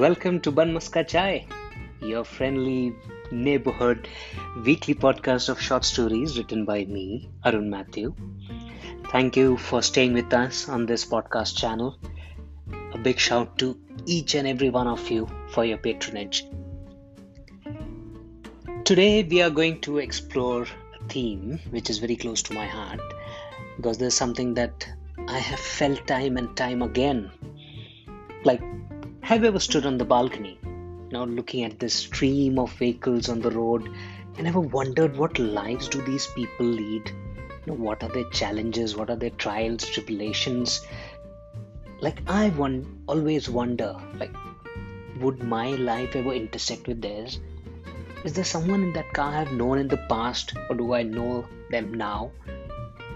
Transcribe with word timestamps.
Welcome 0.00 0.40
to 0.44 0.50
Bun 0.50 0.72
Maska 0.72 1.06
Chai, 1.06 1.46
your 2.00 2.24
friendly 2.24 2.94
neighborhood 3.30 4.08
weekly 4.64 4.94
podcast 4.94 5.50
of 5.50 5.60
short 5.60 5.84
stories 5.84 6.38
written 6.38 6.64
by 6.64 6.86
me, 6.86 7.28
Arun 7.44 7.68
Matthew. 7.68 8.14
Thank 9.10 9.36
you 9.36 9.58
for 9.58 9.82
staying 9.82 10.14
with 10.14 10.32
us 10.32 10.70
on 10.70 10.86
this 10.86 11.04
podcast 11.04 11.58
channel. 11.58 11.98
A 12.94 12.96
big 12.96 13.18
shout 13.18 13.58
to 13.58 13.78
each 14.06 14.34
and 14.34 14.48
every 14.48 14.70
one 14.70 14.86
of 14.86 15.10
you 15.10 15.28
for 15.50 15.66
your 15.66 15.76
patronage. 15.76 16.46
Today, 18.84 19.22
we 19.22 19.42
are 19.42 19.50
going 19.50 19.82
to 19.82 19.98
explore 19.98 20.62
a 20.62 21.04
theme 21.08 21.60
which 21.68 21.90
is 21.90 21.98
very 21.98 22.16
close 22.16 22.42
to 22.44 22.54
my 22.54 22.64
heart 22.64 23.02
because 23.76 23.98
there's 23.98 24.14
something 24.14 24.54
that 24.54 24.88
I 25.28 25.38
have 25.38 25.60
felt 25.60 26.06
time 26.06 26.38
and 26.38 26.56
time 26.56 26.80
again. 26.80 27.30
Like, 28.44 28.62
have 29.30 29.42
you 29.42 29.46
ever 29.46 29.60
stood 29.60 29.86
on 29.86 29.96
the 29.96 30.04
balcony, 30.04 30.58
now 31.12 31.24
looking 31.24 31.62
at 31.62 31.78
this 31.78 31.94
stream 31.94 32.58
of 32.58 32.72
vehicles 32.72 33.28
on 33.28 33.38
the 33.38 33.50
road, 33.52 33.88
and 34.36 34.48
ever 34.48 34.58
wondered 34.58 35.16
what 35.16 35.38
lives 35.38 35.86
do 35.88 36.02
these 36.02 36.26
people 36.34 36.66
lead? 36.66 37.08
You 37.64 37.66
know, 37.66 37.74
what 37.74 38.02
are 38.02 38.08
their 38.08 38.28
challenges? 38.30 38.96
What 38.96 39.08
are 39.08 39.14
their 39.14 39.30
trials, 39.30 39.88
tribulations? 39.88 40.84
Like, 42.00 42.18
I 42.26 42.48
one 42.48 43.04
always 43.06 43.48
wonder, 43.48 43.94
like, 44.18 44.34
would 45.20 45.44
my 45.44 45.68
life 45.76 46.16
ever 46.16 46.32
intersect 46.32 46.88
with 46.88 47.00
theirs? 47.00 47.38
Is 48.24 48.32
there 48.32 48.42
someone 48.42 48.82
in 48.82 48.92
that 48.94 49.12
car 49.12 49.32
I've 49.32 49.52
known 49.52 49.78
in 49.78 49.86
the 49.86 50.04
past, 50.08 50.54
or 50.68 50.74
do 50.74 50.92
I 50.92 51.04
know 51.04 51.46
them 51.70 51.94
now? 51.94 52.32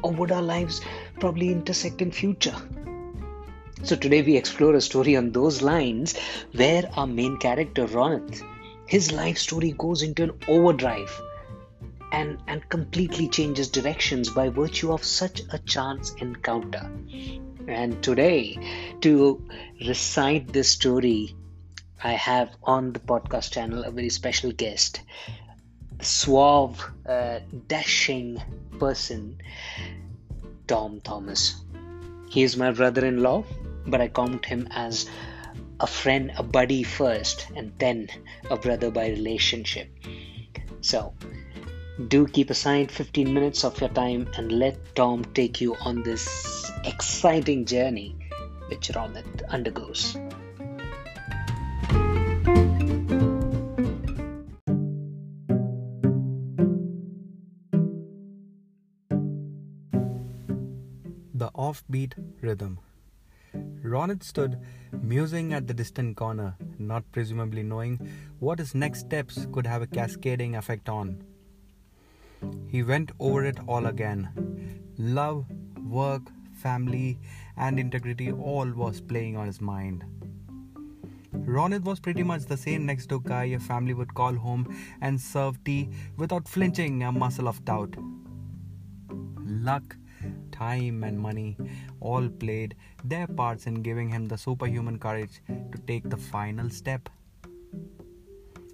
Or 0.04 0.12
would 0.12 0.30
our 0.30 0.42
lives 0.42 0.80
probably 1.18 1.50
intersect 1.50 2.00
in 2.00 2.12
future? 2.12 2.54
So 3.84 3.96
today 3.96 4.22
we 4.22 4.38
explore 4.38 4.74
a 4.74 4.80
story 4.80 5.14
on 5.14 5.32
those 5.32 5.60
lines 5.60 6.16
where 6.52 6.88
our 6.96 7.06
main 7.06 7.36
character 7.36 7.86
Ronit, 7.86 8.42
his 8.86 9.12
life 9.12 9.36
story 9.36 9.72
goes 9.76 10.00
into 10.00 10.22
an 10.22 10.32
overdrive 10.48 11.20
and, 12.10 12.38
and 12.46 12.66
completely 12.70 13.28
changes 13.28 13.68
directions 13.68 14.30
by 14.30 14.48
virtue 14.48 14.90
of 14.90 15.04
such 15.04 15.42
a 15.52 15.58
chance 15.58 16.14
encounter. 16.14 16.90
And 17.68 18.02
today, 18.02 18.56
to 19.02 19.46
recite 19.86 20.50
this 20.50 20.70
story, 20.70 21.36
I 22.02 22.12
have 22.12 22.56
on 22.62 22.94
the 22.94 23.00
podcast 23.00 23.52
channel 23.52 23.84
a 23.84 23.90
very 23.90 24.08
special 24.08 24.50
guest, 24.52 25.02
suave, 26.00 26.82
uh, 27.06 27.40
dashing 27.66 28.42
person, 28.78 29.42
Tom 30.66 31.02
Thomas. 31.02 31.56
He 32.30 32.42
is 32.42 32.56
my 32.56 32.72
brother 32.72 33.04
in 33.04 33.22
law 33.22 33.44
but 33.86 34.00
I 34.00 34.08
count 34.08 34.44
him 34.44 34.68
as 34.70 35.08
a 35.80 35.86
friend, 35.86 36.32
a 36.36 36.42
buddy 36.42 36.82
first, 36.82 37.46
and 37.56 37.72
then 37.78 38.08
a 38.50 38.56
brother 38.56 38.90
by 38.90 39.08
relationship. 39.08 39.88
So, 40.80 41.14
do 42.08 42.26
keep 42.26 42.50
aside 42.50 42.90
15 42.90 43.32
minutes 43.32 43.64
of 43.64 43.80
your 43.80 43.90
time 43.90 44.28
and 44.36 44.50
let 44.52 44.94
Tom 44.94 45.24
take 45.34 45.60
you 45.60 45.76
on 45.76 46.02
this 46.02 46.70
exciting 46.84 47.64
journey 47.64 48.16
which 48.68 48.88
Ronit 48.88 49.42
undergoes. 49.48 50.16
The 61.36 61.50
offbeat 61.50 62.14
rhythm. 62.40 62.78
Ronit 63.84 64.22
stood 64.22 64.58
musing 65.02 65.52
at 65.52 65.66
the 65.66 65.74
distant 65.74 66.16
corner, 66.16 66.56
not 66.78 67.04
presumably 67.12 67.62
knowing 67.62 68.00
what 68.38 68.58
his 68.58 68.74
next 68.74 69.00
steps 69.00 69.46
could 69.52 69.66
have 69.66 69.82
a 69.82 69.86
cascading 69.86 70.56
effect 70.56 70.88
on. 70.88 71.22
He 72.66 72.82
went 72.82 73.12
over 73.20 73.44
it 73.44 73.58
all 73.66 73.86
again. 73.86 74.82
Love, 74.96 75.44
work, 75.86 76.22
family, 76.54 77.18
and 77.58 77.78
integrity 77.78 78.32
all 78.32 78.70
was 78.72 79.02
playing 79.02 79.36
on 79.36 79.46
his 79.46 79.60
mind. 79.60 80.04
Ronit 81.34 81.82
was 81.82 82.00
pretty 82.00 82.22
much 82.22 82.44
the 82.46 82.56
same 82.56 82.86
next 82.86 83.06
door 83.06 83.20
guy 83.20 83.44
a 83.44 83.58
family 83.58 83.92
would 83.92 84.14
call 84.14 84.34
home 84.34 84.74
and 85.02 85.20
serve 85.20 85.62
tea 85.64 85.90
without 86.16 86.48
flinching 86.48 87.02
a 87.02 87.12
muscle 87.12 87.48
of 87.48 87.62
doubt. 87.66 87.94
Luck, 89.44 89.96
time, 90.64 91.04
and 91.04 91.26
money 91.28 91.56
all 92.00 92.28
played 92.44 92.76
their 93.12 93.26
parts 93.26 93.66
in 93.66 93.82
giving 93.88 94.08
him 94.16 94.26
the 94.26 94.42
superhuman 94.46 94.98
courage 94.98 95.42
to 95.72 95.78
take 95.92 96.08
the 96.08 96.22
final 96.32 96.70
step. 96.70 97.08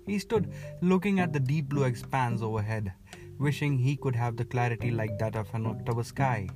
He 0.07 0.19
stood 0.19 0.53
looking 0.93 1.21
at 1.21 1.33
the 1.33 1.41
deep 1.53 1.69
blue 1.69 1.85
expanse 1.85 2.43
overhead, 2.43 2.93
wishing 3.39 3.79
he 3.79 3.97
could 3.97 4.17
have 4.17 4.37
the 4.37 4.45
clarity 4.45 4.91
like 4.91 5.19
that 5.19 5.37
of 5.37 5.55
an 5.55 5.67
October 5.67 6.05
sky. 6.05 6.49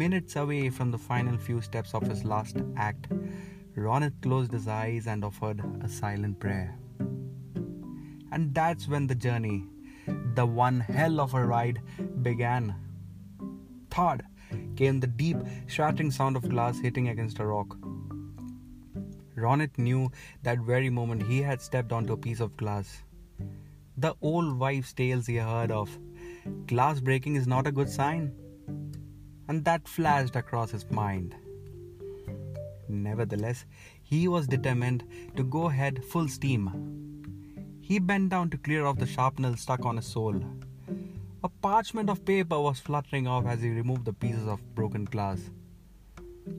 Minutes 0.00 0.36
away 0.36 0.70
from 0.70 0.90
the 0.90 0.98
final 0.98 1.36
few 1.36 1.60
steps 1.60 1.94
of 1.94 2.02
his 2.12 2.24
last 2.24 2.58
act, 2.76 3.08
Ronit 3.76 4.20
closed 4.22 4.52
his 4.52 4.68
eyes 4.68 5.06
and 5.06 5.24
offered 5.24 5.62
a 5.82 5.88
silent 5.88 6.38
prayer. 6.38 6.76
And 8.32 8.54
that's 8.54 8.88
when 8.88 9.06
the 9.06 9.14
journey, 9.14 9.64
the 10.34 10.46
one 10.46 10.80
hell 10.80 11.20
of 11.20 11.34
a 11.34 11.44
ride, 11.44 11.80
began. 12.22 12.74
Thud! 13.92 14.24
came 14.76 15.00
the 15.00 15.06
deep, 15.06 15.36
shattering 15.66 16.10
sound 16.10 16.36
of 16.36 16.48
glass 16.48 16.78
hitting 16.78 17.08
against 17.08 17.38
a 17.38 17.46
rock. 17.46 17.76
Ronit 19.36 19.76
knew 19.76 20.10
that 20.42 20.60
very 20.60 20.88
moment 20.88 21.22
he 21.22 21.42
had 21.42 21.60
stepped 21.60 21.92
onto 21.92 22.14
a 22.14 22.16
piece 22.16 22.40
of 22.40 22.56
glass. 22.56 23.02
The 23.98 24.14
old 24.22 24.58
wives' 24.58 24.94
tales 24.94 25.26
he 25.26 25.36
heard 25.36 25.70
of. 25.70 25.90
Glass 26.66 27.00
breaking 27.00 27.36
is 27.36 27.46
not 27.46 27.66
a 27.66 27.72
good 27.72 27.90
sign. 27.90 28.32
And 29.48 29.64
that 29.66 29.86
flashed 29.86 30.36
across 30.36 30.70
his 30.70 30.90
mind. 30.90 31.34
Nevertheless, 32.88 33.66
he 34.02 34.26
was 34.26 34.46
determined 34.46 35.04
to 35.36 35.44
go 35.44 35.66
ahead 35.66 36.02
full 36.04 36.28
steam. 36.28 36.64
He 37.82 37.98
bent 37.98 38.30
down 38.30 38.48
to 38.50 38.58
clear 38.58 38.86
off 38.86 38.98
the 38.98 39.06
sharpnel 39.06 39.58
stuck 39.58 39.84
on 39.84 39.96
his 39.96 40.06
sole. 40.06 40.40
Parchment 41.62 42.10
of 42.10 42.24
paper 42.24 42.58
was 42.60 42.80
fluttering 42.80 43.28
off 43.28 43.46
as 43.46 43.62
he 43.62 43.70
removed 43.70 44.04
the 44.04 44.12
pieces 44.12 44.48
of 44.48 44.74
broken 44.74 45.04
glass. 45.04 45.38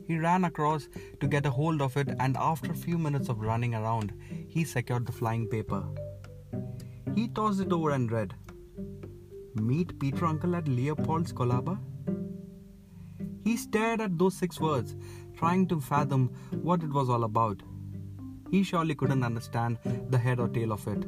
He 0.08 0.18
ran 0.18 0.46
across 0.46 0.88
to 1.20 1.28
get 1.28 1.46
a 1.46 1.52
hold 1.52 1.82
of 1.82 1.98
it, 1.98 2.08
and 2.22 2.38
after 2.38 2.72
a 2.72 2.76
few 2.76 2.98
minutes 2.98 3.28
of 3.28 3.42
running 3.42 3.76
around, 3.76 4.14
he 4.48 4.64
secured 4.64 5.06
the 5.06 5.12
flying 5.12 5.46
paper. 5.50 5.84
He 7.16 7.28
tossed 7.28 7.60
it 7.60 7.74
over 7.74 7.92
and 7.92 8.10
read 8.10 8.34
Meet 9.56 10.00
Peter 10.00 10.26
Uncle 10.26 10.56
at 10.56 10.70
Leopold's 10.70 11.34
Colaba. 11.34 11.78
He 13.44 13.58
stared 13.58 14.00
at 14.00 14.18
those 14.18 14.38
six 14.38 14.58
words, 14.62 14.96
trying 15.36 15.68
to 15.68 15.82
fathom 15.82 16.34
what 16.62 16.82
it 16.82 16.94
was 16.94 17.10
all 17.10 17.26
about. 17.26 17.62
He 18.52 18.64
surely 18.64 18.96
couldn't 18.96 19.24
understand 19.24 19.80
the 20.10 20.18
head 20.18 20.40
or 20.40 20.48
tail 20.48 20.72
of 20.72 20.88
it. 20.88 21.06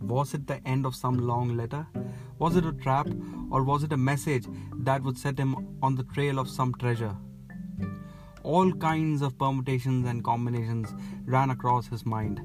Was 0.00 0.32
it 0.32 0.46
the 0.46 0.66
end 0.66 0.86
of 0.86 0.94
some 0.94 1.26
long 1.26 1.56
letter? 1.56 1.86
Was 2.38 2.54
it 2.54 2.64
a 2.64 2.72
trap 2.72 3.08
or 3.50 3.64
was 3.64 3.82
it 3.82 3.92
a 3.92 3.96
message 3.96 4.46
that 4.72 5.02
would 5.02 5.18
set 5.18 5.38
him 5.38 5.78
on 5.82 5.96
the 5.96 6.04
trail 6.04 6.38
of 6.38 6.48
some 6.48 6.72
treasure? 6.74 7.16
All 8.44 8.72
kinds 8.72 9.22
of 9.22 9.36
permutations 9.36 10.06
and 10.06 10.22
combinations 10.22 10.94
ran 11.24 11.50
across 11.50 11.88
his 11.88 12.06
mind. 12.06 12.40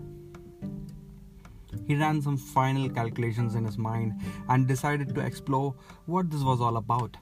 He 1.88 1.96
ran 1.96 2.22
some 2.22 2.38
final 2.38 2.90
calculations 2.90 3.56
in 3.56 3.66
his 3.66 3.78
mind 3.78 4.20
and 4.50 4.68
decided 4.68 5.14
to 5.14 5.22
explore 5.22 5.76
what 6.06 6.32
this 6.32 6.42
was 6.42 6.60
all 6.60 6.78
about. 6.78 7.18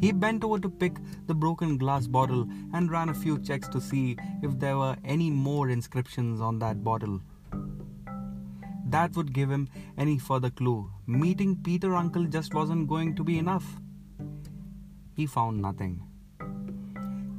He 0.00 0.12
bent 0.12 0.44
over 0.44 0.58
to 0.60 0.70
pick 0.70 0.96
the 1.26 1.34
broken 1.34 1.76
glass 1.76 2.06
bottle 2.06 2.48
and 2.72 2.90
ran 2.90 3.08
a 3.08 3.14
few 3.14 3.38
checks 3.38 3.68
to 3.68 3.80
see 3.80 4.16
if 4.42 4.58
there 4.58 4.78
were 4.78 4.96
any 5.04 5.28
more 5.28 5.68
inscriptions 5.68 6.40
on 6.40 6.58
that 6.60 6.82
bottle 6.82 7.20
that 8.90 9.16
would 9.16 9.32
give 9.32 9.50
him 9.50 9.68
any 9.96 10.18
further 10.18 10.50
clue. 10.50 10.90
Meeting 11.06 11.56
Peter 11.62 11.94
Uncle 11.94 12.24
just 12.24 12.54
wasn't 12.54 12.88
going 12.88 13.14
to 13.16 13.24
be 13.24 13.38
enough. 13.38 13.66
He 15.14 15.26
found 15.26 15.60
nothing. 15.60 16.02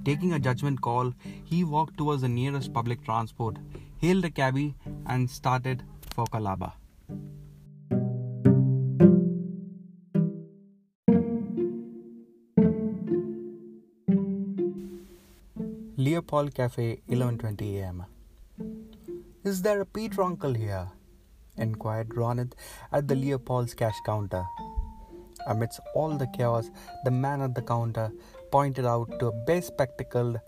Taking 0.05 0.33
a 0.33 0.39
judgment 0.39 0.81
call, 0.81 1.13
he 1.45 1.63
walked 1.63 1.97
towards 1.97 2.21
the 2.21 2.29
nearest 2.29 2.73
public 2.73 3.03
transport, 3.03 3.57
hailed 3.97 4.25
a 4.25 4.29
cabby, 4.29 4.75
and 5.05 5.29
started 5.29 5.83
for 6.15 6.25
Colaba. 6.25 6.73
Leopold 15.97 16.53
Cafe, 16.55 17.01
11:20 17.09 17.75
a.m. 17.79 18.05
Is 19.43 19.61
there 19.61 19.81
a 19.81 19.85
Peter 19.85 20.23
Uncle 20.23 20.53
here? 20.53 20.87
Inquired 21.59 22.09
Ronit 22.09 22.53
at 22.91 23.07
the 23.07 23.15
Leopold's 23.15 23.73
cash 23.73 23.99
counter. 24.05 24.43
Amidst 25.47 25.79
all 25.95 26.17
the 26.17 26.27
chaos, 26.35 26.69
the 27.05 27.11
man 27.11 27.41
at 27.41 27.55
the 27.55 27.61
counter 27.61 28.11
pointed 28.51 28.85
out 28.85 29.19
to 29.19 29.27
a 29.27 29.31
bespectacled, 29.45 30.39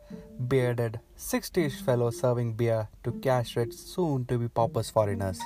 bearded, 0.47 0.99
sixty-ish 1.15 1.81
fellow 1.81 2.09
serving 2.09 2.53
beer 2.53 2.87
to 3.03 3.11
cash-rich, 3.21 3.73
soon-to-be 3.73 4.47
paupers 4.49 4.89
foreigners. 4.89 5.39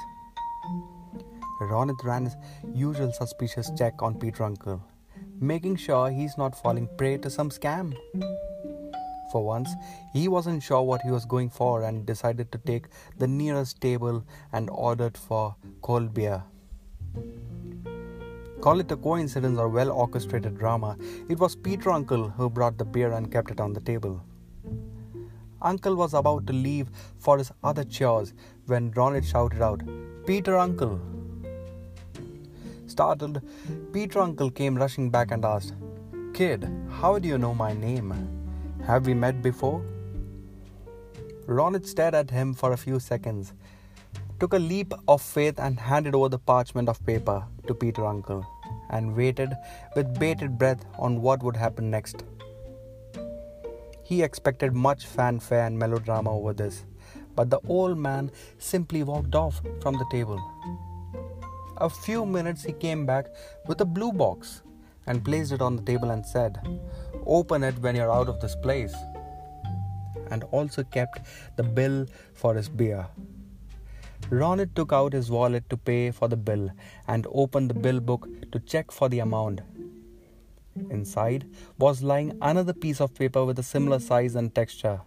Ronit 1.62 2.03
ran 2.03 2.25
his 2.25 2.35
usual 2.73 3.12
suspicious 3.12 3.71
check 3.77 4.01
on 4.01 4.15
Peter 4.15 4.44
Uncle, 4.44 4.81
making 5.39 5.75
sure 5.75 6.09
he's 6.09 6.38
not 6.38 6.56
falling 6.62 6.89
prey 6.97 7.17
to 7.17 7.29
some 7.29 7.50
scam. 7.50 7.94
For 9.31 9.44
once, 9.44 9.69
he 10.13 10.27
wasn't 10.27 10.63
sure 10.63 10.81
what 10.81 11.01
he 11.01 11.12
was 11.12 11.25
going 11.25 11.50
for 11.50 11.83
and 11.83 12.06
decided 12.06 12.51
to 12.51 12.57
take 12.57 12.88
the 13.18 13.27
nearest 13.27 13.81
table 13.81 14.24
and 14.54 14.69
ordered 14.69 15.18
for 15.18 15.56
cold 15.81 16.13
beer. 16.13 16.44
Call 18.62 18.80
it 18.80 18.92
a 18.92 18.98
coincidence 18.98 19.60
or 19.60 19.69
well 19.69 19.92
orchestrated 19.92 20.57
drama, 20.57 20.98
it 21.30 21.39
was 21.39 21.56
Peter 21.56 21.92
Uncle 21.92 22.30
who 22.30 22.50
brought 22.50 22.77
the 22.77 22.86
beer 22.86 23.12
and 23.12 23.31
kept 23.31 23.51
it 23.51 23.60
on 23.60 23.74
the 23.74 23.81
table. 23.81 24.22
Uncle 25.62 25.95
was 25.95 26.13
about 26.13 26.45
to 26.48 26.54
leave 26.54 26.89
for 27.18 27.38
his 27.38 27.51
other 27.63 27.83
chores 27.83 28.33
when 28.68 28.92
Ronit 28.92 29.24
shouted 29.24 29.62
out, 29.62 29.81
Peter 30.25 30.57
Uncle! 30.57 31.00
Startled, 32.88 33.42
Peter 33.92 34.19
Uncle 34.19 34.50
came 34.50 34.75
rushing 34.75 35.10
back 35.10 35.31
and 35.31 35.44
asked, 35.44 35.74
Kid, 36.33 36.69
how 36.89 37.19
do 37.19 37.27
you 37.27 37.38
know 37.38 37.54
my 37.54 37.74
name? 37.74 38.35
Have 38.88 39.08
we 39.08 39.16
met 39.16 39.42
before? 39.42 39.84
Ronit 41.48 41.88
stared 41.88 42.14
at 42.14 42.30
him 42.30 42.54
for 42.54 42.72
a 42.72 42.78
few 42.78 43.00
seconds, 43.00 43.52
took 44.40 44.54
a 44.54 44.60
leap 44.60 44.94
of 45.08 45.24
faith, 45.24 45.60
and 45.60 45.80
handed 45.80 46.14
over 46.14 46.30
the 46.30 46.38
parchment 46.38 46.88
of 46.88 47.04
paper 47.04 47.44
to 47.66 47.74
Peter 47.74 48.06
Uncle, 48.06 48.46
and 48.92 49.16
waited 49.16 49.56
with 49.96 50.20
bated 50.20 50.60
breath 50.60 50.86
on 51.00 51.20
what 51.24 51.42
would 51.42 51.56
happen 51.56 51.90
next. 51.90 52.26
He 54.04 54.22
expected 54.22 54.76
much 54.76 55.08
fanfare 55.08 55.66
and 55.66 55.80
melodrama 55.80 56.32
over 56.32 56.54
this, 56.54 56.86
but 57.36 57.50
the 57.50 57.62
old 57.68 57.98
man 57.98 58.30
simply 58.60 59.02
walked 59.02 59.34
off 59.34 59.62
from 59.82 59.96
the 59.96 60.06
table. 60.12 60.40
A 61.78 61.90
few 61.90 62.24
minutes 62.24 62.64
he 62.64 62.72
came 62.72 63.08
back 63.08 63.26
with 63.68 63.82
a 63.82 63.86
blue 63.86 64.12
box 64.12 64.62
and 65.08 65.26
placed 65.26 65.52
it 65.52 65.62
on 65.62 65.76
the 65.76 65.82
table 65.82 66.12
and 66.12 66.24
said, 66.24 66.60
Open 67.25 67.63
it 67.63 67.77
when 67.80 67.95
you're 67.95 68.12
out 68.12 68.30
of 68.30 68.39
this 68.39 68.56
place. 68.56 68.94
And 70.31 70.44
also 70.45 70.83
kept 70.83 71.22
the 71.56 71.63
bill 71.63 72.06
for 72.33 72.56
his 72.56 72.69
beer. 72.69 73.07
Ronit 74.30 74.74
took 74.74 74.92
out 74.92 75.13
his 75.13 75.30
wallet 75.30 75.69
to 75.69 75.77
pay 75.77 76.12
for 76.12 76.27
the 76.27 76.38
bill 76.38 76.72
and 77.07 77.27
opened 77.31 77.69
the 77.69 77.75
bill 77.75 78.00
book 78.00 78.27
to 78.51 78.60
check 78.60 78.92
for 78.92 79.07
the 79.07 79.19
amount. 79.19 79.62
Inside 80.89 81.45
was 81.77 82.01
lying 82.01 82.38
another 82.42 82.74
piece 82.74 83.00
of 83.00 83.13
paper 83.13 83.45
with 83.45 83.60
a 83.60 83.63
similar 83.63 84.00
size 84.00 84.36
and 84.36 84.54
texture. 84.54 85.01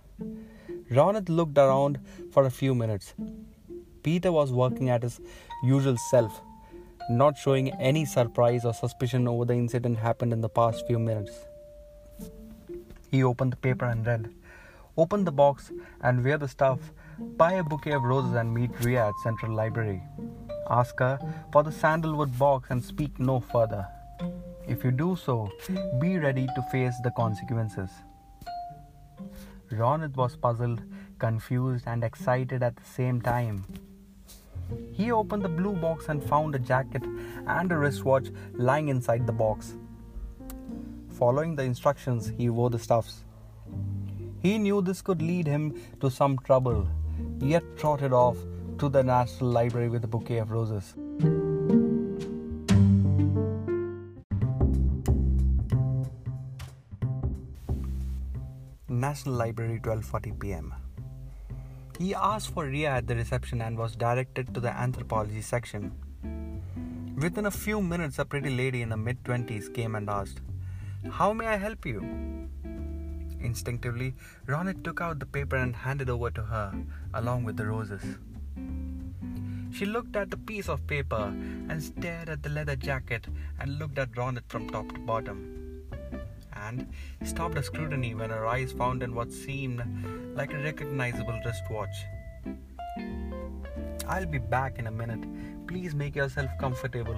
Ronit 0.90 1.28
looked 1.28 1.58
around 1.58 1.98
for 2.30 2.44
a 2.44 2.50
few 2.50 2.74
minutes. 2.74 3.14
Peter 4.02 4.30
was 4.32 4.52
working 4.52 4.88
at 4.88 5.02
his 5.02 5.20
usual 5.64 5.96
self, 6.10 6.40
not 7.10 7.36
showing 7.36 7.72
any 7.74 8.04
surprise 8.04 8.64
or 8.64 8.72
suspicion 8.72 9.26
over 9.28 9.44
the 9.44 9.54
incident 9.54 9.98
happened 9.98 10.32
in 10.32 10.40
the 10.40 10.48
past 10.48 10.86
few 10.86 10.98
minutes. 10.98 11.32
He 13.10 13.22
opened 13.22 13.52
the 13.52 13.56
paper 13.56 13.86
and 13.86 14.06
read, 14.06 14.30
Open 14.96 15.24
the 15.24 15.32
box 15.32 15.70
and 16.00 16.24
wear 16.24 16.38
the 16.38 16.48
stuff. 16.48 16.80
Buy 17.18 17.52
a 17.52 17.62
bouquet 17.62 17.92
of 17.92 18.02
roses 18.02 18.34
and 18.34 18.52
meet 18.52 18.70
Ria 18.80 19.08
at 19.08 19.14
Central 19.22 19.52
Library. 19.54 20.02
Ask 20.68 20.98
her 20.98 21.18
for 21.52 21.62
the 21.62 21.72
sandalwood 21.72 22.36
box 22.38 22.70
and 22.70 22.84
speak 22.84 23.18
no 23.18 23.40
further. 23.40 23.86
If 24.66 24.84
you 24.84 24.90
do 24.90 25.16
so, 25.16 25.50
be 26.00 26.18
ready 26.18 26.46
to 26.54 26.62
face 26.70 26.94
the 27.02 27.10
consequences. 27.12 27.90
Ronit 29.70 30.16
was 30.16 30.36
puzzled, 30.36 30.82
confused, 31.18 31.84
and 31.86 32.04
excited 32.04 32.62
at 32.62 32.76
the 32.76 32.84
same 32.84 33.20
time. 33.20 33.64
He 34.92 35.10
opened 35.12 35.44
the 35.44 35.48
blue 35.48 35.74
box 35.74 36.08
and 36.08 36.22
found 36.22 36.54
a 36.54 36.58
jacket 36.58 37.02
and 37.46 37.72
a 37.72 37.78
wristwatch 37.78 38.28
lying 38.52 38.88
inside 38.88 39.26
the 39.26 39.32
box. 39.32 39.74
Following 41.18 41.56
the 41.56 41.64
instructions, 41.64 42.32
he 42.38 42.48
wore 42.48 42.70
the 42.70 42.78
stuffs. 42.78 43.24
He 44.40 44.56
knew 44.56 44.80
this 44.80 45.02
could 45.02 45.20
lead 45.20 45.48
him 45.48 45.74
to 46.00 46.10
some 46.12 46.38
trouble, 46.38 46.86
yet 47.40 47.64
trotted 47.76 48.12
off 48.12 48.36
to 48.78 48.88
the 48.88 49.02
National 49.02 49.50
Library 49.50 49.88
with 49.88 50.04
a 50.04 50.06
bouquet 50.06 50.38
of 50.38 50.52
roses. 50.52 50.94
National 58.88 59.34
Library 59.34 59.80
12:40 59.80 60.38
p.m. 60.38 60.72
He 61.98 62.14
asked 62.14 62.54
for 62.54 62.66
Ria 62.66 62.90
at 62.90 63.08
the 63.08 63.16
reception 63.16 63.60
and 63.60 63.76
was 63.76 63.96
directed 63.96 64.54
to 64.54 64.60
the 64.60 64.70
anthropology 64.86 65.42
section. 65.42 65.90
Within 67.16 67.46
a 67.46 67.50
few 67.50 67.82
minutes, 67.82 68.20
a 68.20 68.24
pretty 68.24 68.50
lady 68.50 68.82
in 68.82 68.90
the 68.90 68.96
mid 68.96 69.24
20s 69.24 69.74
came 69.74 69.96
and 69.96 70.08
asked, 70.08 70.40
How 71.06 71.32
may 71.32 71.46
I 71.46 71.56
help 71.56 71.86
you? 71.86 72.00
Instinctively, 73.40 74.14
Ronit 74.46 74.82
took 74.82 75.00
out 75.00 75.20
the 75.20 75.26
paper 75.26 75.56
and 75.56 75.74
handed 75.74 76.10
over 76.10 76.30
to 76.32 76.42
her, 76.42 76.74
along 77.14 77.44
with 77.44 77.56
the 77.56 77.66
roses. 77.66 78.02
She 79.72 79.86
looked 79.86 80.16
at 80.16 80.30
the 80.30 80.36
piece 80.36 80.68
of 80.68 80.86
paper 80.88 81.32
and 81.68 81.80
stared 81.80 82.28
at 82.28 82.42
the 82.42 82.48
leather 82.48 82.74
jacket 82.74 83.28
and 83.60 83.78
looked 83.78 83.98
at 83.98 84.12
Ronit 84.12 84.42
from 84.48 84.68
top 84.68 84.92
to 84.92 85.00
bottom. 85.00 85.84
And 86.52 86.88
stopped 87.24 87.54
her 87.54 87.62
scrutiny 87.62 88.14
when 88.16 88.30
her 88.30 88.46
eyes 88.46 88.72
found 88.72 89.04
in 89.04 89.14
what 89.14 89.32
seemed 89.32 89.82
like 90.34 90.52
a 90.52 90.58
recognizable 90.58 91.40
wristwatch. 91.44 91.94
I'll 94.08 94.26
be 94.26 94.38
back 94.38 94.78
in 94.80 94.88
a 94.88 94.90
minute. 94.90 95.24
Please 95.68 95.94
make 95.94 96.16
yourself 96.16 96.50
comfortable. 96.58 97.16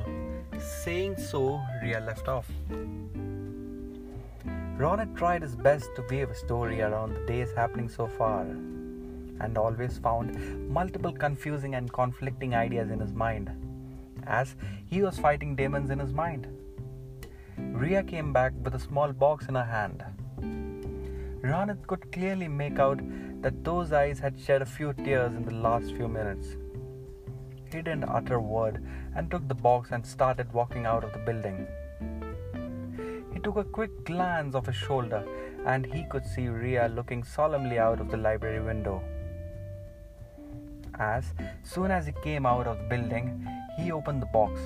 Saying 0.85 1.17
so, 1.17 1.63
Ria 1.83 2.01
left 2.01 2.29
off. 2.29 2.51
Ronit 4.81 5.15
tried 5.15 5.43
his 5.43 5.57
best 5.57 5.95
to 5.95 6.03
weave 6.09 6.31
a 6.31 6.35
story 6.35 6.81
around 6.81 7.13
the 7.13 7.27
days 7.27 7.51
happening 7.55 7.87
so 7.87 8.07
far 8.07 8.45
and 8.45 9.59
always 9.59 9.99
found 9.99 10.71
multiple 10.71 11.13
confusing 11.13 11.75
and 11.75 11.93
conflicting 11.93 12.55
ideas 12.55 12.91
in 12.91 12.99
his 12.99 13.13
mind 13.13 13.51
as 14.27 14.55
he 14.87 15.03
was 15.03 15.19
fighting 15.19 15.55
demons 15.55 15.91
in 15.91 15.99
his 15.99 16.15
mind. 16.15 16.47
Ria 17.59 18.03
came 18.03 18.33
back 18.33 18.55
with 18.65 18.75
a 18.75 18.79
small 18.79 19.13
box 19.13 19.49
in 19.49 19.55
her 19.55 19.65
hand. 19.65 20.03
Ronit 21.43 21.87
could 21.87 22.11
clearly 22.11 22.49
make 22.49 22.79
out 22.79 23.03
that 23.43 23.63
those 23.63 23.93
eyes 23.93 24.19
had 24.19 24.41
shed 24.41 24.63
a 24.63 24.73
few 24.79 24.95
tears 24.95 25.35
in 25.35 25.45
the 25.45 25.61
last 25.69 25.95
few 25.95 26.09
minutes. 26.09 26.57
He 27.67 27.83
didn't 27.83 28.09
utter 28.09 28.37
a 28.37 28.41
word 28.41 28.83
and 29.15 29.31
took 29.31 29.47
the 29.47 29.63
box 29.69 29.91
and 29.91 30.07
started 30.07 30.51
walking 30.55 30.87
out 30.87 31.05
of 31.05 31.13
the 31.13 31.19
building. 31.19 31.67
Took 33.43 33.57
a 33.57 33.65
quick 33.65 34.05
glance 34.05 34.55
of 34.55 34.67
his 34.67 34.77
shoulder 34.77 35.25
and 35.65 35.87
he 35.87 36.05
could 36.11 36.27
see 36.27 36.49
Ria 36.49 36.89
looking 36.89 37.25
solemnly 37.25 37.79
out 37.79 37.99
of 37.99 38.11
the 38.11 38.19
library 38.19 38.61
window. 38.61 39.03
As 40.99 41.33
soon 41.63 41.91
as 41.91 42.05
he 42.05 42.13
came 42.23 42.45
out 42.45 42.67
of 42.67 42.77
the 42.77 42.85
building, 42.85 43.47
he 43.79 43.93
opened 43.93 44.21
the 44.21 44.27
box. 44.27 44.61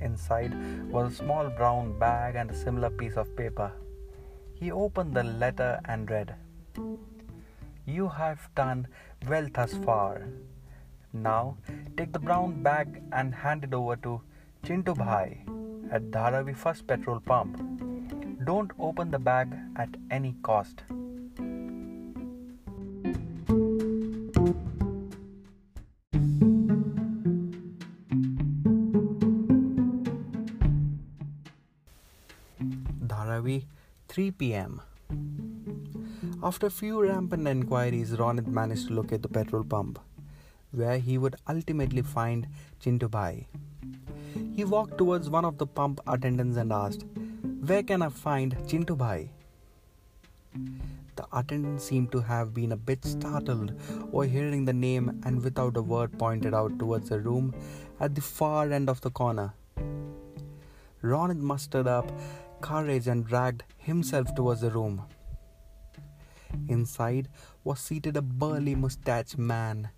Inside 0.00 0.54
was 0.88 1.12
a 1.12 1.16
small 1.16 1.50
brown 1.50 1.98
bag 1.98 2.36
and 2.36 2.52
a 2.52 2.54
similar 2.54 2.90
piece 2.90 3.16
of 3.16 3.34
paper. 3.34 3.72
He 4.54 4.70
opened 4.70 5.14
the 5.14 5.24
letter 5.24 5.80
and 5.86 6.08
read, 6.08 6.36
You 7.84 8.08
have 8.08 8.48
done 8.54 8.86
well 9.28 9.48
thus 9.52 9.74
far. 9.84 10.22
Now 11.12 11.56
take 11.96 12.12
the 12.12 12.20
brown 12.20 12.62
bag 12.62 13.02
and 13.10 13.34
hand 13.34 13.64
it 13.64 13.74
over 13.74 13.96
to 13.96 14.20
Chintu 14.62 14.96
Bhai 14.96 15.44
at 15.90 16.10
Dharavi 16.10 16.56
First 16.56 16.86
Petrol 16.86 17.20
Pump. 17.20 17.60
Don't 18.44 18.70
open 18.78 19.10
the 19.10 19.18
bag 19.18 19.54
at 19.76 19.88
any 20.10 20.34
cost. 20.42 20.82
Dharavi, 33.06 33.64
3 34.08 34.30
pm. 34.30 34.80
After 36.42 36.66
a 36.66 36.70
few 36.70 37.02
rampant 37.02 37.48
inquiries, 37.48 38.12
Ronit 38.12 38.46
managed 38.46 38.88
to 38.88 38.94
locate 38.94 39.22
the 39.22 39.28
petrol 39.28 39.64
pump, 39.64 39.98
where 40.70 40.98
he 40.98 41.18
would 41.18 41.36
ultimately 41.48 42.02
find 42.02 42.46
Chintu 42.80 43.10
Bhai. 43.10 43.48
He 44.54 44.64
walked 44.64 44.98
towards 44.98 45.30
one 45.30 45.44
of 45.44 45.58
the 45.58 45.66
pump 45.66 46.00
attendants 46.06 46.56
and 46.56 46.72
asked, 46.72 47.04
Where 47.64 47.82
can 47.82 48.02
I 48.02 48.08
find 48.08 48.56
Chintu 48.66 48.96
Bhai? 48.96 49.30
The 51.16 51.26
attendant 51.32 51.80
seemed 51.80 52.12
to 52.12 52.20
have 52.20 52.52
been 52.52 52.72
a 52.72 52.76
bit 52.76 53.04
startled 53.04 53.72
over 54.12 54.24
hearing 54.24 54.64
the 54.64 54.72
name 54.72 55.20
and 55.24 55.42
without 55.42 55.76
a 55.76 55.82
word 55.82 56.18
pointed 56.18 56.54
out 56.54 56.78
towards 56.78 57.10
a 57.10 57.18
room 57.18 57.54
at 58.00 58.14
the 58.14 58.20
far 58.20 58.70
end 58.70 58.90
of 58.90 59.00
the 59.00 59.10
corner. 59.10 59.54
Ronit 61.02 61.38
mustered 61.38 61.86
up 61.86 62.10
courage 62.60 63.06
and 63.06 63.26
dragged 63.26 63.64
himself 63.78 64.34
towards 64.34 64.60
the 64.60 64.70
room. 64.70 65.02
Inside 66.68 67.28
was 67.64 67.80
seated 67.80 68.16
a 68.16 68.22
burly 68.22 68.74
mustached 68.74 69.38
man, 69.38 69.90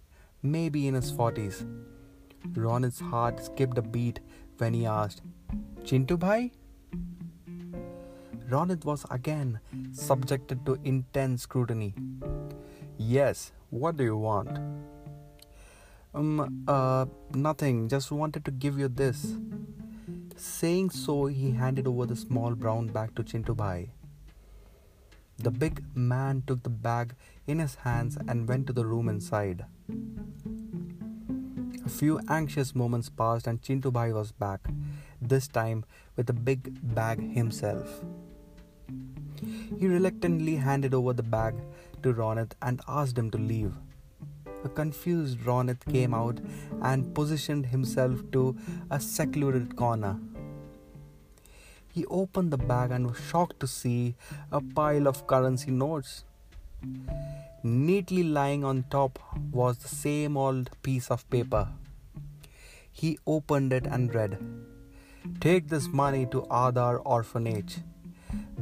maybe 0.43 0.87
in 0.87 0.95
his 0.95 1.11
forties. 1.11 1.65
Ronit's 2.55 3.01
heart 3.01 3.45
skipped 3.45 3.79
a 3.79 3.83
beat 3.83 4.21
when 4.59 4.75
he 4.75 4.87
asked, 4.87 5.23
Chintu 5.83 6.19
bhai? 6.19 6.53
Ronit 8.51 8.85
was 8.85 9.05
again 9.11 9.61
subjected 9.93 10.65
to 10.67 10.79
intense 10.85 11.43
scrutiny. 11.43 11.95
Yes, 12.97 13.53
what 13.71 13.97
do 13.97 14.05
you 14.05 14.17
want? 14.17 14.59
Um, 16.15 16.65
uh, 16.67 17.05
nothing, 17.35 17.89
just 17.89 18.11
wanted 18.11 18.45
to 18.47 18.51
give 18.51 18.79
you 18.79 18.89
this. 18.89 19.37
Saying 20.37 20.91
so, 20.91 21.27
he 21.27 21.51
handed 21.53 21.87
over 21.87 22.07
the 22.07 22.17
small 22.17 22.55
brown 22.55 22.87
bag 22.87 23.15
to 23.17 23.23
Chintu 23.23 23.57
Bhai. 23.57 23.91
The 25.37 25.51
big 25.51 25.85
man 25.95 26.43
took 26.47 26.63
the 26.63 26.71
bag 26.71 27.15
in 27.47 27.59
his 27.59 27.77
hands 27.77 28.17
and 28.27 28.49
went 28.49 28.67
to 28.69 28.73
the 28.73 28.87
room 28.87 29.09
inside. 29.09 29.65
Few 31.99 32.21
anxious 32.29 32.77
moments 32.77 33.09
passed 33.09 33.49
and 33.49 33.61
Chintu 33.61 33.93
Bhai 33.93 34.13
was 34.13 34.31
back, 34.31 34.61
this 35.21 35.49
time 35.49 35.85
with 36.15 36.31
a 36.31 36.33
big 36.33 36.95
bag 36.95 37.19
himself. 37.19 38.05
He 39.77 39.89
reluctantly 39.89 40.55
handed 40.55 40.95
over 40.95 41.13
the 41.13 41.25
bag 41.25 41.57
to 42.05 42.15
Ronit 42.15 42.53
and 42.63 42.81
asked 42.87 43.19
him 43.19 43.33
to 43.33 43.39
leave. 43.39 43.75
A 44.63 44.69
confused 44.69 45.41
Ronit 45.41 45.85
came 45.91 46.15
out 46.15 46.39
and 46.83 47.13
positioned 47.17 47.67
himself 47.67 48.21
to 48.31 48.57
a 48.93 49.01
secluded 49.01 49.75
corner. 49.75 50.21
He 51.93 52.07
opened 52.07 52.53
the 52.53 52.59
bag 52.59 52.93
and 52.93 53.09
was 53.09 53.19
shocked 53.19 53.59
to 53.59 53.67
see 53.67 54.15
a 54.53 54.61
pile 54.61 55.09
of 55.09 55.27
currency 55.27 55.73
notes. 55.73 56.23
Neatly 57.65 58.23
lying 58.23 58.63
on 58.63 58.85
top 58.89 59.19
was 59.51 59.79
the 59.79 59.89
same 59.89 60.37
old 60.37 60.71
piece 60.85 61.11
of 61.11 61.29
paper. 61.29 61.67
He 62.99 63.17
opened 63.29 63.73
it 63.73 63.87
and 63.87 64.13
read 64.13 64.39
Take 65.41 65.69
this 65.69 65.87
money 65.87 66.27
to 66.33 66.41
Adar 66.51 66.99
Orphanage, 66.99 67.77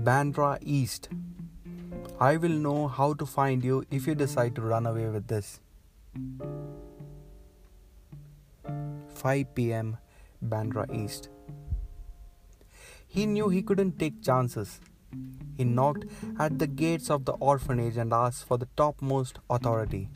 Bandra 0.09 0.59
East. 0.61 1.09
I 2.21 2.37
will 2.37 2.59
know 2.67 2.87
how 2.87 3.15
to 3.15 3.25
find 3.25 3.65
you 3.65 3.87
if 3.91 4.07
you 4.07 4.15
decide 4.15 4.55
to 4.57 4.61
run 4.61 4.85
away 4.85 5.09
with 5.09 5.29
this. 5.29 5.61
5 9.15 9.55
pm, 9.55 9.97
Bandra 10.45 10.85
East. 10.95 11.31
He 13.07 13.25
knew 13.25 13.49
he 13.49 13.63
couldn't 13.63 13.99
take 13.99 14.23
chances. 14.23 14.81
He 15.57 15.65
knocked 15.65 16.05
at 16.39 16.59
the 16.59 16.67
gates 16.67 17.09
of 17.09 17.25
the 17.25 17.33
orphanage 17.53 17.97
and 17.97 18.13
asked 18.13 18.45
for 18.45 18.59
the 18.59 18.69
topmost 18.77 19.39
authority. 19.49 20.11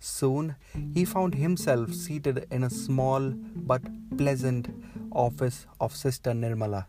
Soon 0.00 0.56
he 0.94 1.04
found 1.04 1.34
himself 1.34 1.92
seated 1.92 2.46
in 2.50 2.64
a 2.64 2.70
small 2.70 3.32
but 3.54 3.82
pleasant 4.16 4.68
office 5.12 5.66
of 5.78 5.94
Sister 5.94 6.32
Nirmala. 6.32 6.86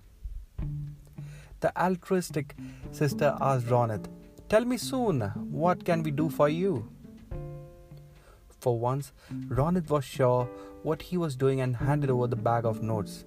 The 1.59 1.71
altruistic 1.79 2.55
sister 2.91 3.37
asked 3.39 3.67
Ronit, 3.67 4.05
Tell 4.49 4.65
me 4.65 4.77
soon, 4.77 5.21
what 5.51 5.83
can 5.85 6.03
we 6.03 6.11
do 6.11 6.29
for 6.29 6.49
you? 6.49 6.89
For 8.59 8.79
once, 8.79 9.11
Ronit 9.47 9.89
was 9.89 10.05
sure 10.05 10.45
what 10.83 11.01
he 11.01 11.17
was 11.17 11.35
doing 11.35 11.61
and 11.61 11.75
handed 11.75 12.09
over 12.09 12.27
the 12.27 12.35
bag 12.35 12.65
of 12.65 12.81
notes. 12.81 13.25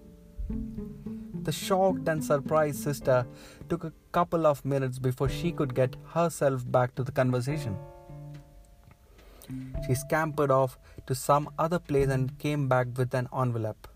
The 1.42 1.52
shocked 1.52 2.08
and 2.08 2.24
surprised 2.24 2.82
sister 2.82 3.26
took 3.68 3.84
a 3.84 3.92
couple 4.12 4.46
of 4.46 4.64
minutes 4.64 4.98
before 4.98 5.28
she 5.28 5.52
could 5.52 5.74
get 5.74 5.94
herself 6.12 6.70
back 6.70 6.94
to 6.94 7.04
the 7.04 7.12
conversation. 7.12 7.76
She 9.86 9.94
scampered 9.94 10.50
off 10.50 10.78
to 11.06 11.14
some 11.14 11.48
other 11.58 11.78
place 11.78 12.08
and 12.08 12.38
came 12.38 12.68
back 12.68 12.88
with 12.96 13.14
an 13.14 13.28
envelope. 13.36 13.88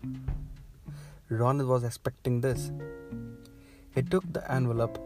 Ronit 1.29 1.67
was 1.67 1.83
expecting 1.83 2.41
this. 2.41 2.71
He 3.93 4.01
took 4.01 4.31
the 4.33 4.51
envelope, 4.51 4.97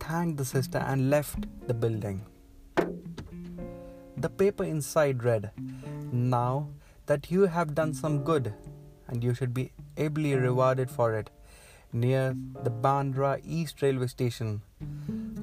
thanked 0.00 0.38
the 0.38 0.44
sister, 0.44 0.78
and 0.78 1.10
left 1.10 1.46
the 1.66 1.74
building. 1.74 2.26
The 4.16 4.28
paper 4.28 4.64
inside 4.64 5.24
read, 5.24 5.50
Now 6.12 6.68
that 7.06 7.30
you 7.30 7.42
have 7.46 7.74
done 7.74 7.94
some 7.94 8.22
good, 8.24 8.54
and 9.08 9.22
you 9.22 9.34
should 9.34 9.52
be 9.52 9.72
ably 9.96 10.34
rewarded 10.34 10.90
for 10.90 11.14
it, 11.14 11.30
near 11.92 12.34
the 12.62 12.70
Bandra 12.70 13.40
East 13.44 13.82
Railway 13.82 14.06
Station, 14.06 14.62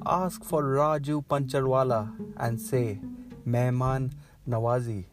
ask 0.06 0.44
for 0.44 0.62
Raju 0.62 1.24
Pancharwala 1.26 2.12
and 2.36 2.60
say, 2.60 2.98
Mehman 3.46 4.12
Nawazi. 4.46 5.06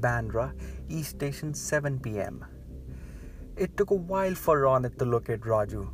Bandra 0.00 0.52
East 0.88 1.10
Station 1.10 1.54
7 1.54 2.00
pm. 2.00 2.44
It 3.56 3.76
took 3.76 3.90
a 3.90 3.94
while 3.94 4.34
for 4.34 4.60
Ronit 4.62 4.98
to 4.98 5.04
locate 5.04 5.42
Raju. 5.42 5.88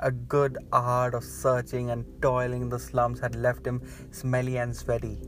A 0.00 0.10
good 0.10 0.58
hour 0.72 1.10
of 1.10 1.22
searching 1.22 1.90
and 1.90 2.04
toiling 2.20 2.62
in 2.62 2.68
the 2.68 2.78
slums 2.78 3.20
had 3.20 3.36
left 3.36 3.66
him 3.66 3.82
smelly 4.10 4.58
and 4.58 4.74
sweaty. 4.74 5.20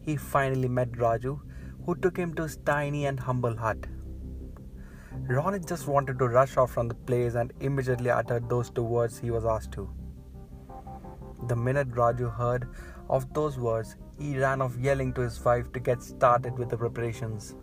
He 0.00 0.16
finally 0.16 0.68
met 0.68 0.92
Raju, 0.92 1.38
who 1.84 1.94
took 1.94 2.16
him 2.16 2.34
to 2.34 2.42
his 2.42 2.56
tiny 2.64 3.06
and 3.06 3.20
humble 3.20 3.56
hut. 3.56 3.78
Ronit 5.28 5.68
just 5.68 5.86
wanted 5.86 6.18
to 6.20 6.26
rush 6.26 6.56
off 6.56 6.70
from 6.72 6.88
the 6.88 6.94
place 6.94 7.34
and 7.34 7.52
immediately 7.60 8.08
uttered 8.08 8.48
those 8.48 8.70
two 8.70 8.82
words 8.82 9.18
he 9.18 9.30
was 9.30 9.44
asked 9.44 9.72
to. 9.72 9.90
The 11.48 11.54
minute 11.54 11.90
Raju 11.90 12.34
heard 12.34 12.66
of 13.10 13.34
those 13.34 13.58
words, 13.58 13.96
he 14.18 14.38
ran 14.38 14.62
off 14.62 14.74
yelling 14.78 15.12
to 15.14 15.20
his 15.20 15.44
wife 15.44 15.70
to 15.72 15.80
get 15.80 16.02
started 16.02 16.58
with 16.58 16.70
the 16.70 16.78
preparations. 16.78 17.54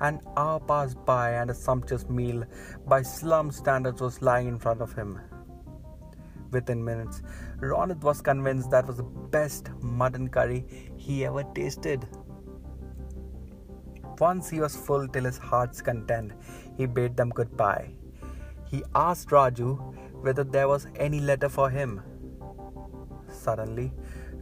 An 0.00 0.20
hour 0.36 0.60
passed 0.60 1.04
by 1.04 1.32
and 1.32 1.50
a 1.50 1.54
sumptuous 1.54 2.08
meal 2.08 2.44
by 2.86 3.02
slum 3.02 3.50
standards 3.50 4.00
was 4.00 4.22
lying 4.22 4.46
in 4.46 4.58
front 4.60 4.80
of 4.82 4.92
him. 4.92 5.18
Within 6.52 6.84
minutes, 6.84 7.22
Ronit 7.58 8.02
was 8.02 8.20
convinced 8.20 8.70
that 8.70 8.86
was 8.86 8.98
the 8.98 9.02
best 9.02 9.70
mutton 9.82 10.28
curry 10.28 10.64
he 10.96 11.24
ever 11.26 11.42
tasted. 11.54 12.06
Once 14.20 14.50
he 14.50 14.60
was 14.60 14.76
full 14.76 15.08
till 15.08 15.24
his 15.24 15.38
heart's 15.38 15.80
content, 15.80 16.32
he 16.76 16.86
bade 16.86 17.16
them 17.16 17.30
goodbye. 17.30 17.90
He 18.70 18.84
asked 18.94 19.30
Raju 19.30 19.94
whether 20.22 20.44
there 20.44 20.68
was 20.68 20.86
any 20.96 21.20
letter 21.20 21.48
for 21.48 21.70
him. 21.70 22.02
Suddenly, 23.28 23.92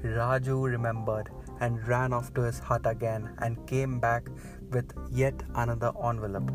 Raju 0.03 0.71
remembered 0.71 1.31
and 1.61 1.87
ran 1.87 2.13
off 2.13 2.35
to 2.35 2.43
his 2.43 2.59
hut 2.59 2.83
again 2.85 3.31
and 3.39 3.67
came 3.67 4.01
back 4.01 4.29
with 4.71 4.93
yet 5.11 5.43
another 5.55 5.93
envelope. 6.05 6.51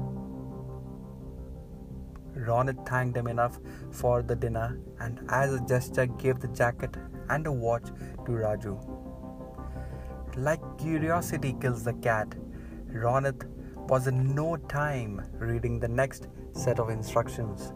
Ronit 2.35 2.85
thanked 2.87 3.17
him 3.17 3.27
enough 3.27 3.59
for 3.91 4.21
the 4.21 4.35
dinner 4.35 4.79
and, 4.99 5.19
as 5.29 5.53
a 5.53 5.65
gesture, 5.65 6.05
gave 6.05 6.39
the 6.39 6.47
jacket 6.49 6.97
and 7.29 7.47
a 7.47 7.51
watch 7.51 7.85
to 8.25 8.31
Raju. 8.31 8.75
Like 10.35 10.61
curiosity 10.77 11.55
kills 11.61 11.83
the 11.83 11.93
cat, 11.93 12.35
Ronit 12.93 13.45
was 13.89 14.07
in 14.07 14.35
no 14.35 14.55
time 14.55 15.21
reading 15.39 15.79
the 15.79 15.87
next 15.87 16.27
set 16.51 16.79
of 16.79 16.89
instructions. 16.89 17.73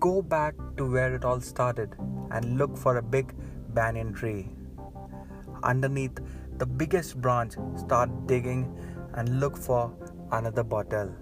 Go 0.00 0.22
back 0.22 0.54
to 0.76 0.90
where 0.90 1.14
it 1.14 1.24
all 1.24 1.40
started 1.40 1.96
and 2.30 2.56
look 2.56 2.76
for 2.76 2.96
a 2.98 3.02
big 3.02 3.34
banyan 3.74 4.12
tree. 4.12 4.50
Underneath 5.62 6.18
the 6.58 6.66
biggest 6.66 7.20
branch, 7.20 7.54
start 7.76 8.26
digging 8.26 8.78
and 9.14 9.40
look 9.40 9.56
for 9.56 9.92
another 10.30 10.62
bottle. 10.62 11.12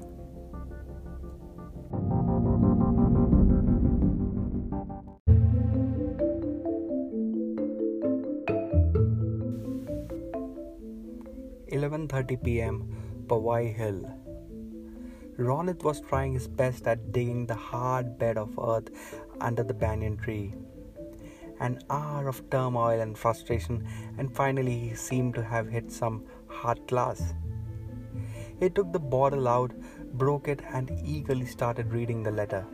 Eleven 11.86 12.08
thirty 12.08 12.36
p.m. 12.36 12.78
Powai 13.28 13.72
Hill. 13.72 13.98
Ronit 15.38 15.84
was 15.84 16.00
trying 16.00 16.32
his 16.32 16.48
best 16.48 16.88
at 16.88 17.12
digging 17.12 17.46
the 17.46 17.54
hard 17.54 18.18
bed 18.18 18.36
of 18.36 18.58
earth 18.58 18.88
under 19.40 19.62
the 19.62 19.76
banyan 19.82 20.16
tree 20.16 20.52
an 21.60 21.78
hour 21.88 22.26
of 22.26 22.40
turmoil 22.50 23.00
and 23.00 23.16
frustration, 23.16 23.86
and 24.18 24.34
finally 24.34 24.76
he 24.76 24.96
seemed 24.96 25.36
to 25.36 25.44
have 25.44 25.68
hit 25.68 25.92
some 25.92 26.24
hard 26.48 26.80
glass. 26.88 27.22
He 28.58 28.68
took 28.68 28.92
the 28.92 28.98
bottle 28.98 29.46
out, 29.46 29.72
broke 30.24 30.48
it, 30.48 30.62
and 30.72 30.90
eagerly 31.04 31.46
started 31.46 31.92
reading 31.92 32.24
the 32.24 32.32
letter. 32.32 32.66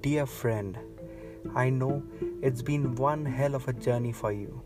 Dear 0.00 0.26
friend, 0.26 0.76
I 1.54 1.70
know 1.70 2.02
it's 2.42 2.60
been 2.72 2.96
one 2.96 3.24
hell 3.24 3.54
of 3.54 3.68
a 3.68 3.72
journey 3.72 4.12
for 4.24 4.32
you. 4.32 4.60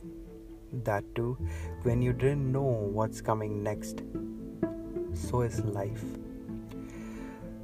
That 0.73 1.05
too, 1.15 1.37
when 1.83 2.01
you 2.01 2.13
didn't 2.13 2.51
know 2.51 2.63
what's 2.63 3.21
coming 3.21 3.63
next. 3.63 4.03
So 5.13 5.43
is 5.43 5.61
life. 5.61 6.05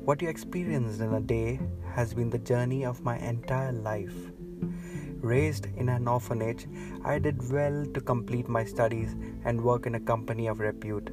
What 0.05 0.21
you 0.21 0.29
experienced 0.29 1.00
in 1.00 1.15
a 1.15 1.21
day 1.21 1.59
has 1.95 2.12
been 2.12 2.31
the 2.31 2.38
journey 2.38 2.85
of 2.85 3.03
my 3.03 3.19
entire 3.19 3.73
life. 3.73 4.15
Raised 5.21 5.67
in 5.77 5.88
an 5.88 6.07
orphanage, 6.07 6.67
I 7.05 7.19
did 7.19 7.50
well 7.50 7.87
to 7.93 8.00
complete 8.00 8.49
my 8.49 8.65
studies 8.65 9.17
and 9.45 9.61
work 9.61 9.87
in 9.87 9.95
a 9.95 10.00
company 10.00 10.47
of 10.47 10.61
repute. 10.61 11.11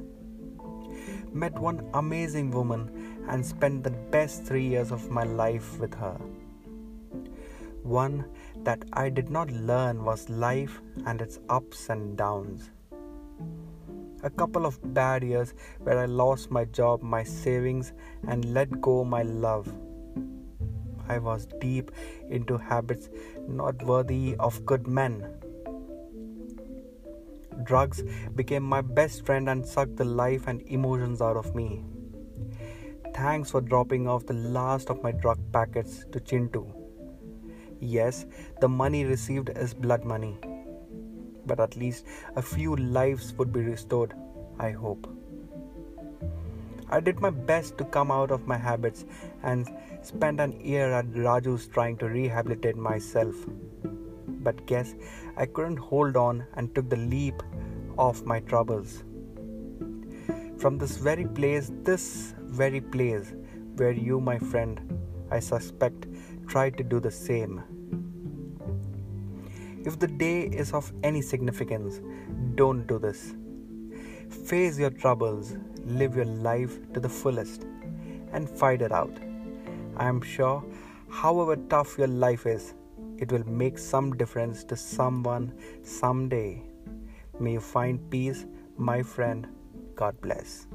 Met 1.32 1.58
one 1.58 1.88
amazing 1.94 2.50
woman 2.50 3.24
and 3.28 3.44
spent 3.44 3.82
the 3.82 3.90
best 3.90 4.44
three 4.44 4.66
years 4.66 4.92
of 4.92 5.10
my 5.10 5.24
life 5.24 5.78
with 5.78 5.94
her. 5.94 6.16
One 7.82 8.24
that 8.64 8.84
I 8.92 9.08
did 9.08 9.30
not 9.30 9.50
learn 9.50 10.04
was 10.04 10.28
life 10.28 10.80
and 11.06 11.20
its 11.20 11.38
ups 11.48 11.88
and 11.88 12.16
downs. 12.16 12.70
A 14.22 14.30
couple 14.30 14.66
of 14.66 14.78
bad 14.94 15.22
years 15.22 15.54
where 15.80 15.98
I 15.98 16.06
lost 16.06 16.50
my 16.50 16.64
job, 16.64 17.02
my 17.02 17.22
savings, 17.22 17.92
and 18.26 18.52
let 18.54 18.80
go 18.80 19.04
my 19.04 19.22
love. 19.22 19.72
I 21.08 21.18
was 21.18 21.46
deep 21.60 21.90
into 22.28 22.58
habits 22.58 23.08
not 23.48 23.82
worthy 23.82 24.34
of 24.40 24.64
good 24.66 24.86
men. 24.86 25.24
Drugs 27.62 28.02
became 28.34 28.62
my 28.62 28.80
best 28.80 29.24
friend 29.24 29.48
and 29.48 29.64
sucked 29.64 29.96
the 29.96 30.04
life 30.04 30.46
and 30.46 30.62
emotions 30.62 31.20
out 31.20 31.36
of 31.36 31.54
me. 31.54 31.84
Thanks 33.14 33.50
for 33.50 33.60
dropping 33.60 34.08
off 34.08 34.26
the 34.26 34.34
last 34.34 34.90
of 34.90 35.02
my 35.02 35.12
drug 35.12 35.38
packets 35.52 36.04
to 36.12 36.20
Chintu. 36.20 36.75
Yes, 37.80 38.26
the 38.60 38.68
money 38.68 39.04
received 39.04 39.50
is 39.50 39.74
blood 39.74 40.04
money. 40.04 40.36
But 41.46 41.60
at 41.60 41.76
least 41.76 42.06
a 42.34 42.42
few 42.42 42.76
lives 42.76 43.34
would 43.34 43.52
be 43.52 43.60
restored, 43.60 44.14
I 44.58 44.70
hope. 44.70 45.06
I 46.88 47.00
did 47.00 47.20
my 47.20 47.30
best 47.30 47.76
to 47.78 47.84
come 47.84 48.10
out 48.10 48.30
of 48.30 48.46
my 48.46 48.56
habits 48.56 49.04
and 49.42 49.68
spent 50.02 50.40
an 50.40 50.60
year 50.60 50.92
at 50.92 51.06
Raju's 51.06 51.66
trying 51.66 51.96
to 51.98 52.06
rehabilitate 52.06 52.76
myself. 52.76 53.34
But 54.26 54.66
guess 54.66 54.94
I 55.36 55.46
couldn't 55.46 55.78
hold 55.78 56.16
on 56.16 56.46
and 56.54 56.72
took 56.74 56.88
the 56.88 56.96
leap 56.96 57.42
of 57.98 58.24
my 58.24 58.40
troubles. 58.40 59.02
From 60.58 60.78
this 60.78 60.96
very 60.96 61.26
place, 61.26 61.72
this 61.82 62.34
very 62.38 62.80
place 62.80 63.34
where 63.76 63.92
you, 63.92 64.20
my 64.20 64.38
friend, 64.38 64.80
I 65.30 65.40
suspect, 65.40 66.06
tried 66.46 66.76
to 66.78 66.84
do 66.84 67.00
the 67.00 67.10
same. 67.10 67.62
If 69.84 69.98
the 69.98 70.08
day 70.08 70.42
is 70.42 70.72
of 70.72 70.92
any 71.02 71.22
significance, 71.22 72.00
don't 72.56 72.86
do 72.86 72.98
this. 72.98 73.34
Face 74.46 74.78
your 74.78 74.90
troubles, 74.90 75.56
live 75.84 76.16
your 76.16 76.24
life 76.24 76.78
to 76.92 77.00
the 77.00 77.08
fullest, 77.08 77.64
and 78.32 78.50
fight 78.50 78.82
it 78.82 78.92
out. 78.92 79.16
I 79.96 80.08
am 80.08 80.20
sure, 80.20 80.64
however 81.08 81.56
tough 81.56 81.96
your 81.98 82.08
life 82.08 82.46
is, 82.46 82.74
it 83.18 83.30
will 83.32 83.48
make 83.48 83.78
some 83.78 84.16
difference 84.16 84.64
to 84.64 84.76
someone 84.76 85.52
someday. 85.82 86.62
May 87.38 87.52
you 87.52 87.60
find 87.60 88.10
peace, 88.10 88.44
my 88.76 89.02
friend. 89.02 89.46
God 89.94 90.20
bless. 90.20 90.66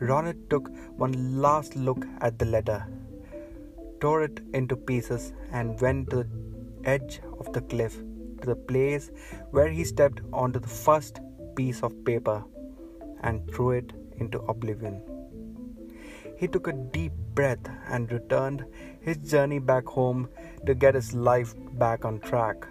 Ronit 0.00 0.48
took 0.50 0.68
one 0.96 1.40
last 1.40 1.74
look 1.74 2.06
at 2.20 2.38
the 2.38 2.44
letter, 2.44 2.86
tore 4.00 4.22
it 4.22 4.40
into 4.52 4.76
pieces, 4.76 5.32
and 5.52 5.80
went 5.80 6.10
to 6.10 6.16
the 6.16 6.28
edge 6.84 7.20
of 7.38 7.52
the 7.52 7.60
cliff 7.62 7.98
to 8.40 8.46
the 8.46 8.56
place 8.56 9.10
where 9.50 9.68
he 9.68 9.84
stepped 9.84 10.20
onto 10.32 10.58
the 10.58 10.68
first 10.68 11.20
piece 11.56 11.82
of 11.82 12.04
paper 12.04 12.44
and 13.22 13.50
threw 13.50 13.70
it 13.70 13.92
into 14.18 14.40
oblivion. 14.42 15.02
He 16.36 16.48
took 16.48 16.66
a 16.66 16.72
deep 16.72 17.12
breath 17.34 17.66
and 17.88 18.10
returned 18.10 18.64
his 19.00 19.16
journey 19.18 19.58
back 19.58 19.86
home 19.86 20.28
to 20.66 20.74
get 20.74 20.94
his 20.94 21.14
life 21.14 21.54
back 21.78 22.04
on 22.04 22.20
track. 22.20 22.66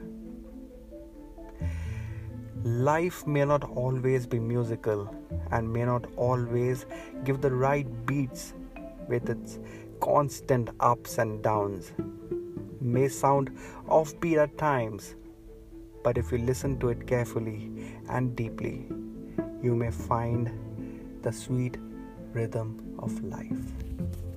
Life 2.63 3.25
may 3.27 3.43
not 3.43 3.63
always 3.63 4.25
be 4.25 4.39
musical 4.39 5.13
and 5.51 5.71
may 5.71 5.83
not 5.83 6.05
always 6.15 6.85
give 7.23 7.41
the 7.41 7.51
right 7.51 7.87
beats 8.05 8.53
with 9.07 9.29
its 9.29 9.59
constant 10.03 10.69
ups 10.81 11.17
and 11.17 11.41
downs 11.41 11.93
may 12.81 13.07
sound 13.07 13.49
offbeat 13.87 14.37
at 14.37 14.57
times, 14.57 15.15
but 16.03 16.17
if 16.17 16.29
you 16.29 16.39
listen 16.39 16.77
to 16.79 16.89
it 16.89 17.07
carefully 17.07 17.71
and 18.09 18.35
deeply, 18.35 18.85
you 19.61 19.75
may 19.75 19.91
find 19.91 20.51
the 21.21 21.31
sweet 21.31 21.77
rhythm 22.33 22.97
of 22.99 23.23
life. 23.23 24.32